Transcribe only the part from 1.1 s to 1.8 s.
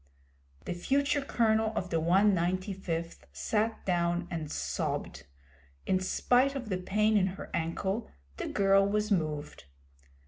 Colonel